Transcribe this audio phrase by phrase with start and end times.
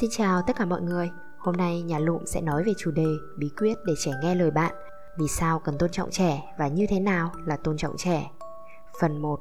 [0.00, 1.10] Xin chào tất cả mọi người.
[1.38, 3.06] Hôm nay nhà Lụm sẽ nói về chủ đề
[3.38, 4.74] bí quyết để trẻ nghe lời bạn.
[5.18, 8.30] Vì sao cần tôn trọng trẻ và như thế nào là tôn trọng trẻ.
[9.00, 9.40] Phần 1.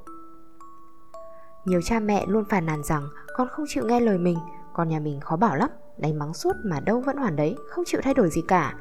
[1.66, 3.04] Nhiều cha mẹ luôn phàn nàn rằng
[3.36, 4.38] con không chịu nghe lời mình,
[4.74, 7.86] con nhà mình khó bảo lắm, đánh mắng suốt mà đâu vẫn hoàn đấy, không
[7.86, 8.74] chịu thay đổi gì cả.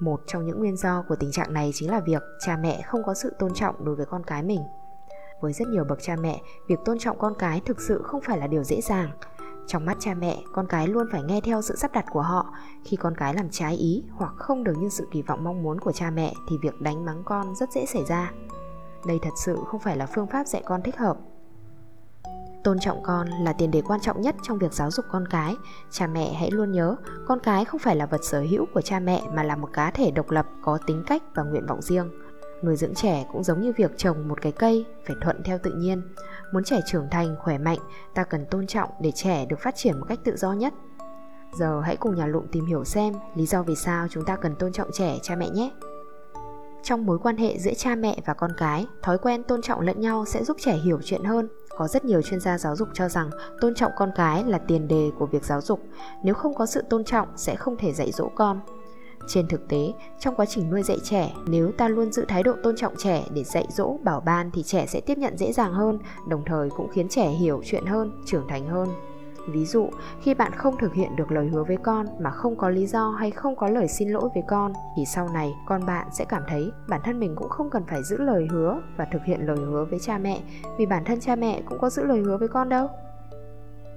[0.00, 3.02] Một trong những nguyên do của tình trạng này chính là việc cha mẹ không
[3.06, 4.60] có sự tôn trọng đối với con cái mình.
[5.40, 8.38] Với rất nhiều bậc cha mẹ, việc tôn trọng con cái thực sự không phải
[8.38, 9.10] là điều dễ dàng.
[9.66, 12.54] Trong mắt cha mẹ, con cái luôn phải nghe theo sự sắp đặt của họ.
[12.84, 15.80] Khi con cái làm trái ý hoặc không được như sự kỳ vọng mong muốn
[15.80, 18.32] của cha mẹ thì việc đánh mắng con rất dễ xảy ra.
[19.06, 21.16] Đây thật sự không phải là phương pháp dạy con thích hợp.
[22.64, 25.56] Tôn trọng con là tiền đề quan trọng nhất trong việc giáo dục con cái.
[25.90, 29.00] Cha mẹ hãy luôn nhớ, con cái không phải là vật sở hữu của cha
[29.00, 32.10] mẹ mà là một cá thể độc lập có tính cách và nguyện vọng riêng.
[32.64, 35.72] Nuôi dưỡng trẻ cũng giống như việc trồng một cái cây, phải thuận theo tự
[35.72, 36.02] nhiên.
[36.52, 37.78] Muốn trẻ trưởng thành, khỏe mạnh,
[38.14, 40.74] ta cần tôn trọng để trẻ được phát triển một cách tự do nhất.
[41.58, 44.54] Giờ hãy cùng nhà lụm tìm hiểu xem lý do vì sao chúng ta cần
[44.56, 45.70] tôn trọng trẻ cha mẹ nhé.
[46.82, 50.00] Trong mối quan hệ giữa cha mẹ và con cái, thói quen tôn trọng lẫn
[50.00, 51.48] nhau sẽ giúp trẻ hiểu chuyện hơn.
[51.76, 54.88] Có rất nhiều chuyên gia giáo dục cho rằng tôn trọng con cái là tiền
[54.88, 55.80] đề của việc giáo dục.
[56.24, 58.60] Nếu không có sự tôn trọng sẽ không thể dạy dỗ con.
[59.26, 62.52] Trên thực tế, trong quá trình nuôi dạy trẻ, nếu ta luôn giữ thái độ
[62.62, 65.72] tôn trọng trẻ để dạy dỗ, bảo ban thì trẻ sẽ tiếp nhận dễ dàng
[65.72, 65.98] hơn,
[66.28, 68.88] đồng thời cũng khiến trẻ hiểu chuyện hơn, trưởng thành hơn.
[69.48, 72.68] Ví dụ, khi bạn không thực hiện được lời hứa với con mà không có
[72.68, 76.06] lý do hay không có lời xin lỗi với con thì sau này con bạn
[76.12, 79.24] sẽ cảm thấy bản thân mình cũng không cần phải giữ lời hứa và thực
[79.24, 80.40] hiện lời hứa với cha mẹ
[80.78, 82.88] vì bản thân cha mẹ cũng có giữ lời hứa với con đâu.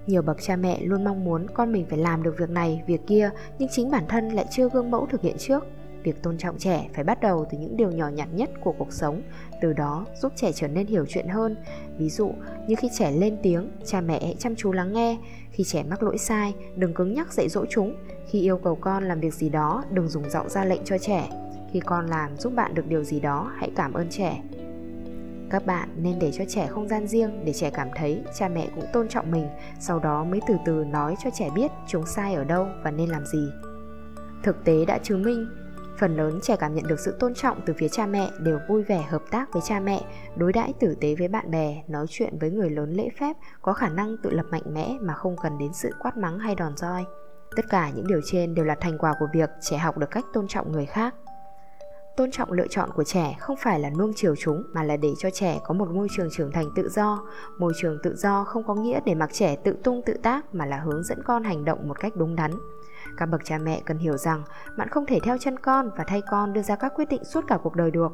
[0.08, 3.02] Nhiều bậc cha mẹ luôn mong muốn con mình phải làm được việc này, việc
[3.08, 5.66] kia, nhưng chính bản thân lại chưa gương mẫu thực hiện trước.
[6.04, 8.94] Việc tôn trọng trẻ phải bắt đầu từ những điều nhỏ nhặt nhất của cuộc
[8.94, 9.22] sống,
[9.62, 11.56] từ đó giúp trẻ trở nên hiểu chuyện hơn.
[11.98, 12.32] Ví dụ
[12.68, 15.18] như khi trẻ lên tiếng, cha mẹ hãy chăm chú lắng nghe.
[15.52, 17.96] Khi trẻ mắc lỗi sai, đừng cứng nhắc dạy dỗ chúng.
[18.28, 21.30] Khi yêu cầu con làm việc gì đó, đừng dùng giọng ra lệnh cho trẻ.
[21.72, 24.42] Khi con làm giúp bạn được điều gì đó, hãy cảm ơn trẻ
[25.50, 28.68] các bạn nên để cho trẻ không gian riêng, để trẻ cảm thấy cha mẹ
[28.76, 29.48] cũng tôn trọng mình,
[29.80, 33.10] sau đó mới từ từ nói cho trẻ biết chúng sai ở đâu và nên
[33.10, 33.50] làm gì.
[34.44, 35.48] Thực tế đã chứng minh,
[36.00, 38.84] phần lớn trẻ cảm nhận được sự tôn trọng từ phía cha mẹ đều vui
[38.84, 40.02] vẻ hợp tác với cha mẹ,
[40.36, 43.74] đối đãi tử tế với bạn bè, nói chuyện với người lớn lễ phép, có
[43.74, 46.78] khả năng tự lập mạnh mẽ mà không cần đến sự quát mắng hay đòn
[46.78, 47.06] roi.
[47.56, 50.26] Tất cả những điều trên đều là thành quả của việc trẻ học được cách
[50.34, 51.16] tôn trọng người khác
[52.18, 55.14] tôn trọng lựa chọn của trẻ không phải là nuông chiều chúng, mà là để
[55.18, 57.24] cho trẻ có một môi trường trưởng thành tự do.
[57.58, 60.66] Môi trường tự do không có nghĩa để mặc trẻ tự tung tự tác, mà
[60.66, 62.52] là hướng dẫn con hành động một cách đúng đắn.
[63.18, 64.44] Các bậc cha mẹ cần hiểu rằng,
[64.78, 67.42] bạn không thể theo chân con và thay con đưa ra các quyết định suốt
[67.48, 68.12] cả cuộc đời được.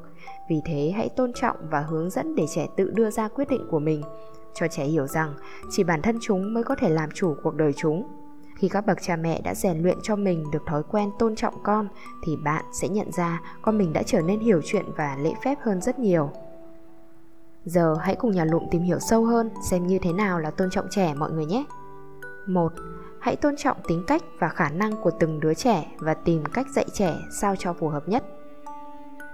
[0.50, 3.68] Vì thế, hãy tôn trọng và hướng dẫn để trẻ tự đưa ra quyết định
[3.70, 4.02] của mình.
[4.54, 5.34] Cho trẻ hiểu rằng,
[5.70, 8.21] chỉ bản thân chúng mới có thể làm chủ cuộc đời chúng
[8.62, 11.64] khi các bậc cha mẹ đã rèn luyện cho mình được thói quen tôn trọng
[11.64, 11.88] con,
[12.24, 15.58] thì bạn sẽ nhận ra con mình đã trở nên hiểu chuyện và lễ phép
[15.62, 16.30] hơn rất nhiều.
[17.66, 20.70] Giờ hãy cùng nhà lụm tìm hiểu sâu hơn xem như thế nào là tôn
[20.70, 21.64] trọng trẻ mọi người nhé.
[22.48, 22.74] Một,
[23.20, 26.68] hãy tôn trọng tính cách và khả năng của từng đứa trẻ và tìm cách
[26.76, 28.24] dạy trẻ sao cho phù hợp nhất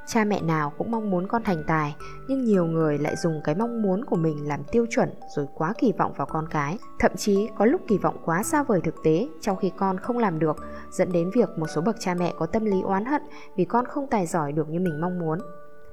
[0.08, 1.96] cha mẹ nào cũng mong muốn con thành tài,
[2.28, 5.74] nhưng nhiều người lại dùng cái mong muốn của mình làm tiêu chuẩn rồi quá
[5.78, 6.78] kỳ vọng vào con cái.
[7.00, 10.18] Thậm chí có lúc kỳ vọng quá xa vời thực tế, trong khi con không
[10.18, 10.58] làm được,
[10.92, 13.22] dẫn đến việc một số bậc cha mẹ có tâm lý oán hận
[13.56, 15.40] vì con không tài giỏi được như mình mong muốn.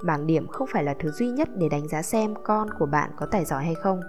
[0.05, 3.11] Bảng điểm không phải là thứ duy nhất để đánh giá xem con của bạn
[3.17, 4.01] có tài giỏi hay không.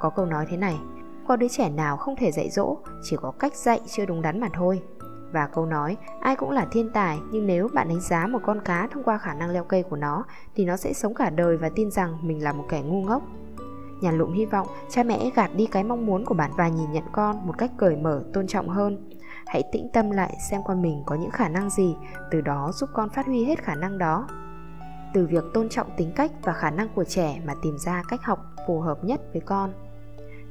[0.00, 0.80] Có câu nói thế này,
[1.28, 4.40] có đứa trẻ nào không thể dạy dỗ, chỉ có cách dạy chưa đúng đắn
[4.40, 4.82] mà thôi
[5.32, 8.60] và câu nói, ai cũng là thiên tài, nhưng nếu bạn đánh giá một con
[8.60, 10.24] cá thông qua khả năng leo cây của nó,
[10.54, 13.22] thì nó sẽ sống cả đời và tin rằng mình là một kẻ ngu ngốc.
[14.00, 16.92] Nhà lụm hy vọng cha mẹ gạt đi cái mong muốn của bạn và nhìn
[16.92, 19.10] nhận con một cách cởi mở, tôn trọng hơn.
[19.46, 21.96] Hãy tĩnh tâm lại xem con mình có những khả năng gì,
[22.30, 24.28] từ đó giúp con phát huy hết khả năng đó.
[25.14, 28.22] Từ việc tôn trọng tính cách và khả năng của trẻ mà tìm ra cách
[28.22, 29.72] học phù hợp nhất với con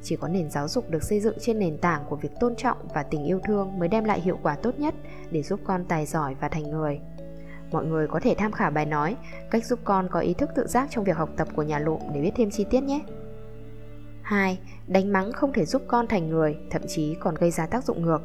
[0.02, 2.76] chỉ có nền giáo dục được xây dựng trên nền tảng của việc tôn trọng
[2.94, 4.94] và tình yêu thương mới đem lại hiệu quả tốt nhất
[5.30, 7.00] để giúp con tài giỏi và thành người
[7.70, 9.16] mọi người có thể tham khảo bài nói
[9.50, 12.00] cách giúp con có ý thức tự giác trong việc học tập của nhà lụm
[12.14, 13.00] để biết thêm chi tiết nhé
[14.30, 14.58] 2.
[14.86, 18.02] Đánh mắng không thể giúp con thành người, thậm chí còn gây ra tác dụng
[18.02, 18.20] ngược.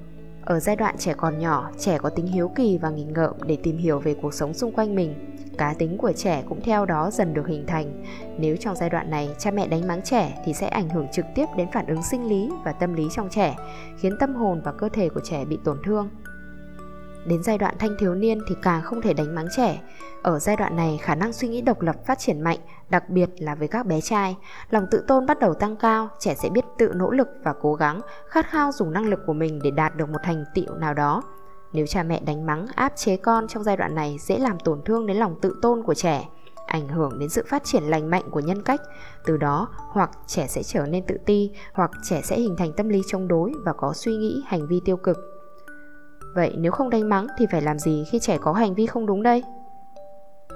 [0.45, 3.57] Ở giai đoạn trẻ còn nhỏ, trẻ có tính hiếu kỳ và nghịch ngợm để
[3.63, 7.09] tìm hiểu về cuộc sống xung quanh mình cá tính của trẻ cũng theo đó
[7.11, 8.03] dần được hình thành.
[8.37, 11.25] Nếu trong giai đoạn này cha mẹ đánh mắng trẻ thì sẽ ảnh hưởng trực
[11.35, 13.55] tiếp đến phản ứng sinh lý và tâm lý trong trẻ,
[13.97, 16.09] khiến tâm hồn và cơ thể của trẻ bị tổn thương.
[17.25, 19.81] Đến giai đoạn thanh thiếu niên thì càng không thể đánh mắng trẻ.
[20.21, 23.29] Ở giai đoạn này khả năng suy nghĩ độc lập phát triển mạnh, đặc biệt
[23.37, 24.37] là với các bé trai.
[24.69, 27.73] Lòng tự tôn bắt đầu tăng cao, trẻ sẽ biết tự nỗ lực và cố
[27.73, 30.93] gắng, khát khao dùng năng lực của mình để đạt được một thành tựu nào
[30.93, 31.23] đó.
[31.73, 34.81] Nếu cha mẹ đánh mắng, áp chế con trong giai đoạn này dễ làm tổn
[34.85, 36.25] thương đến lòng tự tôn của trẻ
[36.65, 38.81] ảnh hưởng đến sự phát triển lành mạnh của nhân cách
[39.25, 42.89] từ đó hoặc trẻ sẽ trở nên tự ti hoặc trẻ sẽ hình thành tâm
[42.89, 45.34] lý chống đối và có suy nghĩ hành vi tiêu cực
[46.35, 49.05] vậy nếu không đánh mắng thì phải làm gì khi trẻ có hành vi không
[49.05, 49.43] đúng đây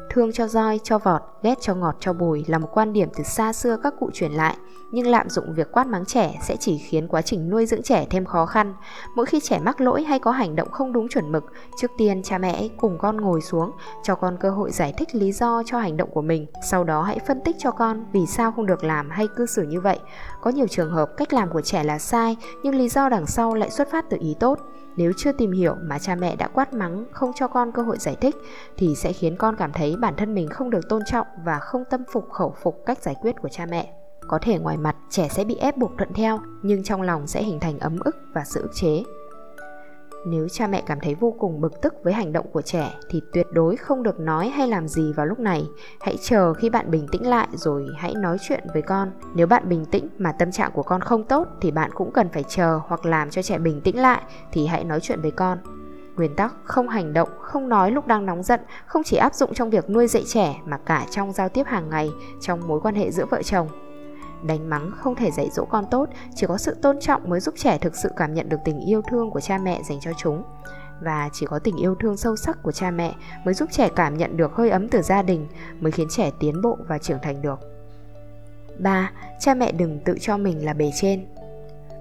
[0.09, 3.23] Thương cho roi, cho vọt, ghét cho ngọt cho bùi là một quan điểm từ
[3.23, 4.57] xa xưa các cụ truyền lại,
[4.91, 8.05] nhưng lạm dụng việc quát mắng trẻ sẽ chỉ khiến quá trình nuôi dưỡng trẻ
[8.09, 8.73] thêm khó khăn.
[9.15, 11.43] Mỗi khi trẻ mắc lỗi hay có hành động không đúng chuẩn mực,
[11.81, 13.71] trước tiên cha mẹ cùng con ngồi xuống,
[14.03, 17.01] cho con cơ hội giải thích lý do cho hành động của mình, sau đó
[17.01, 19.99] hãy phân tích cho con vì sao không được làm hay cư xử như vậy.
[20.41, 23.53] Có nhiều trường hợp cách làm của trẻ là sai, nhưng lý do đằng sau
[23.53, 24.59] lại xuất phát từ ý tốt
[24.99, 27.97] nếu chưa tìm hiểu mà cha mẹ đã quát mắng, không cho con cơ hội
[27.97, 28.35] giải thích,
[28.77, 31.83] thì sẽ khiến con cảm thấy bản thân mình không được tôn trọng và không
[31.89, 33.93] tâm phục khẩu phục cách giải quyết của cha mẹ.
[34.27, 37.43] Có thể ngoài mặt, trẻ sẽ bị ép buộc thuận theo, nhưng trong lòng sẽ
[37.43, 39.03] hình thành ấm ức và sự ức chế
[40.25, 43.21] nếu cha mẹ cảm thấy vô cùng bực tức với hành động của trẻ thì
[43.33, 45.67] tuyệt đối không được nói hay làm gì vào lúc này.
[45.99, 49.11] Hãy chờ khi bạn bình tĩnh lại rồi hãy nói chuyện với con.
[49.35, 52.29] Nếu bạn bình tĩnh mà tâm trạng của con không tốt thì bạn cũng cần
[52.29, 54.21] phải chờ hoặc làm cho trẻ bình tĩnh lại
[54.51, 55.57] thì hãy nói chuyện với con.
[56.15, 59.53] Nguyên tắc không hành động, không nói lúc đang nóng giận không chỉ áp dụng
[59.53, 62.09] trong việc nuôi dạy trẻ mà cả trong giao tiếp hàng ngày,
[62.41, 63.67] trong mối quan hệ giữa vợ chồng.
[64.43, 67.53] Đánh mắng không thể dạy dỗ con tốt, chỉ có sự tôn trọng mới giúp
[67.57, 70.43] trẻ thực sự cảm nhận được tình yêu thương của cha mẹ dành cho chúng.
[71.01, 73.15] Và chỉ có tình yêu thương sâu sắc của cha mẹ
[73.45, 75.47] mới giúp trẻ cảm nhận được hơi ấm từ gia đình,
[75.79, 77.59] mới khiến trẻ tiến bộ và trưởng thành được.
[78.79, 79.11] 3.
[79.39, 81.25] Cha mẹ đừng tự cho mình là bề trên.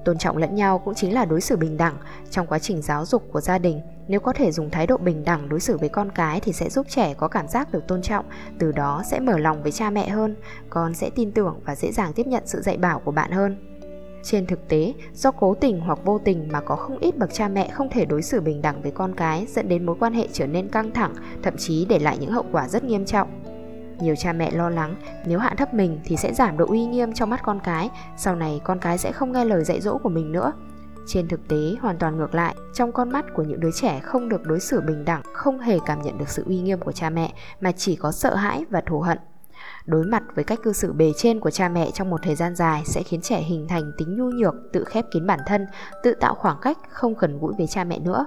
[0.05, 1.96] Tôn trọng lẫn nhau cũng chính là đối xử bình đẳng
[2.31, 5.25] trong quá trình giáo dục của gia đình nếu có thể dùng thái độ bình
[5.25, 8.02] đẳng đối xử với con cái thì sẽ giúp trẻ có cảm giác được tôn
[8.02, 8.25] trọng,
[8.58, 10.37] từ đó sẽ mở lòng với cha mẹ hơn,
[10.70, 13.56] con sẽ tin tưởng và dễ dàng tiếp nhận sự dạy bảo của bạn hơn.
[14.22, 17.49] Trên thực tế, do cố tình hoặc vô tình mà có không ít bậc cha
[17.49, 20.28] mẹ không thể đối xử bình đẳng với con cái dẫn đến mối quan hệ
[20.32, 23.28] trở nên căng thẳng, thậm chí để lại những hậu quả rất nghiêm trọng.
[24.00, 24.94] Nhiều cha mẹ lo lắng
[25.26, 28.37] nếu hạ thấp mình thì sẽ giảm độ uy nghiêm trong mắt con cái, sau
[28.37, 30.52] này con cái sẽ không nghe lời dạy dỗ của mình nữa.
[31.08, 34.28] Trên thực tế hoàn toàn ngược lại, trong con mắt của những đứa trẻ không
[34.28, 37.10] được đối xử bình đẳng, không hề cảm nhận được sự uy nghiêm của cha
[37.10, 39.19] mẹ mà chỉ có sợ hãi và thù hận.
[39.87, 42.55] Đối mặt với cách cư xử bề trên của cha mẹ trong một thời gian
[42.55, 45.66] dài sẽ khiến trẻ hình thành tính nhu nhược, tự khép kín bản thân,
[46.02, 48.26] tự tạo khoảng cách, không gần gũi với cha mẹ nữa.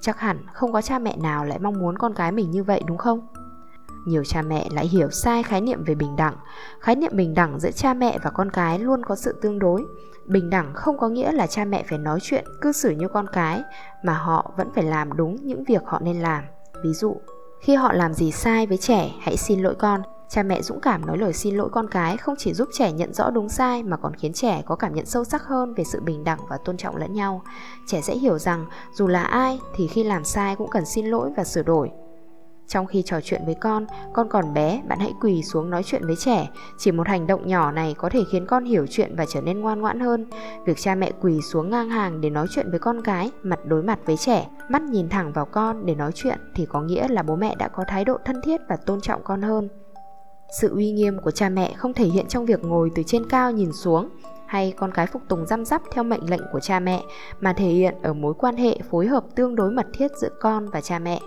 [0.00, 2.82] Chắc hẳn không có cha mẹ nào lại mong muốn con cái mình như vậy
[2.86, 3.26] đúng không?
[4.06, 6.34] Nhiều cha mẹ lại hiểu sai khái niệm về bình đẳng.
[6.80, 9.84] Khái niệm bình đẳng giữa cha mẹ và con cái luôn có sự tương đối.
[10.26, 13.26] Bình đẳng không có nghĩa là cha mẹ phải nói chuyện cư xử như con
[13.32, 13.62] cái,
[14.02, 16.44] mà họ vẫn phải làm đúng những việc họ nên làm.
[16.84, 17.16] Ví dụ,
[17.60, 20.02] khi họ làm gì sai với trẻ, hãy xin lỗi con.
[20.28, 23.14] Cha mẹ dũng cảm nói lời xin lỗi con cái không chỉ giúp trẻ nhận
[23.14, 26.00] rõ đúng sai mà còn khiến trẻ có cảm nhận sâu sắc hơn về sự
[26.00, 27.42] bình đẳng và tôn trọng lẫn nhau.
[27.86, 31.30] Trẻ sẽ hiểu rằng dù là ai thì khi làm sai cũng cần xin lỗi
[31.36, 31.90] và sửa đổi
[32.68, 36.06] trong khi trò chuyện với con, con còn bé, bạn hãy quỳ xuống nói chuyện
[36.06, 36.48] với trẻ.
[36.78, 39.60] Chỉ một hành động nhỏ này có thể khiến con hiểu chuyện và trở nên
[39.60, 40.26] ngoan ngoãn hơn.
[40.66, 43.82] Việc cha mẹ quỳ xuống ngang hàng để nói chuyện với con cái, mặt đối
[43.82, 47.22] mặt với trẻ, mắt nhìn thẳng vào con để nói chuyện thì có nghĩa là
[47.22, 49.68] bố mẹ đã có thái độ thân thiết và tôn trọng con hơn.
[50.60, 53.52] Sự uy nghiêm của cha mẹ không thể hiện trong việc ngồi từ trên cao
[53.52, 54.08] nhìn xuống
[54.46, 57.02] hay con cái phục tùng răm rắp theo mệnh lệnh của cha mẹ
[57.40, 60.70] mà thể hiện ở mối quan hệ phối hợp tương đối mật thiết giữa con
[60.70, 61.20] và cha mẹ.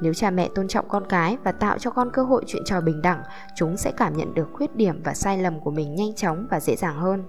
[0.00, 2.80] Nếu cha mẹ tôn trọng con cái và tạo cho con cơ hội chuyện trò
[2.80, 3.22] bình đẳng,
[3.56, 6.60] chúng sẽ cảm nhận được khuyết điểm và sai lầm của mình nhanh chóng và
[6.60, 7.24] dễ dàng hơn.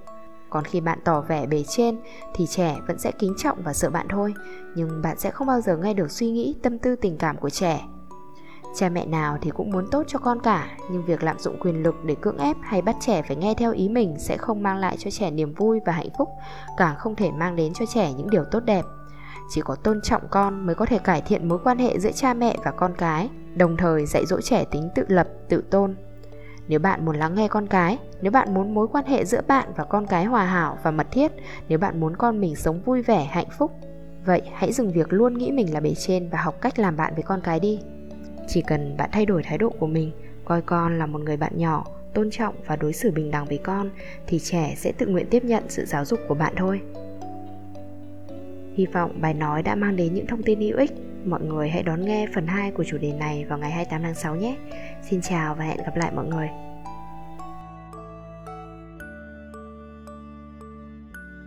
[0.50, 2.00] Còn khi bạn tỏ vẻ bề trên
[2.36, 4.34] thì trẻ vẫn sẽ kính trọng và sợ bạn thôi,
[4.76, 7.50] nhưng bạn sẽ không bao giờ nghe được suy nghĩ, tâm tư tình cảm của
[7.50, 7.82] trẻ.
[8.76, 11.84] Cha mẹ nào thì cũng muốn tốt cho con cả, nhưng việc lạm dụng quyền
[11.84, 14.78] lực để cưỡng ép hay bắt trẻ phải nghe theo ý mình sẽ không mang
[14.78, 16.30] lại cho trẻ niềm vui và hạnh phúc,
[16.78, 18.86] càng không thể mang đến cho trẻ những điều tốt đẹp
[19.54, 22.34] chỉ có tôn trọng con mới có thể cải thiện mối quan hệ giữa cha
[22.34, 25.96] mẹ và con cái, đồng thời dạy dỗ trẻ tính tự lập, tự tôn.
[26.68, 29.70] Nếu bạn muốn lắng nghe con cái, nếu bạn muốn mối quan hệ giữa bạn
[29.76, 31.32] và con cái hòa hảo và mật thiết,
[31.68, 33.72] nếu bạn muốn con mình sống vui vẻ, hạnh phúc,
[34.26, 37.14] vậy hãy dừng việc luôn nghĩ mình là bề trên và học cách làm bạn
[37.16, 37.80] với con cái đi.
[38.48, 40.12] Chỉ cần bạn thay đổi thái độ của mình,
[40.46, 43.58] coi con là một người bạn nhỏ, tôn trọng và đối xử bình đẳng với
[43.58, 43.90] con,
[44.28, 46.82] thì trẻ sẽ tự nguyện tiếp nhận sự giáo dục của bạn thôi.
[48.74, 50.92] Hy vọng bài nói đã mang đến những thông tin hữu ích.
[51.26, 54.16] Mọi người hãy đón nghe phần 2 của chủ đề này vào ngày 28 tháng
[54.16, 54.56] 6 nhé.
[55.02, 56.50] Xin chào và hẹn gặp lại mọi người.